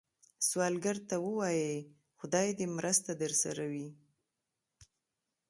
[0.47, 1.75] سوالګر ته ووايئ
[2.19, 3.89] “خدای دې مرسته درسره وي”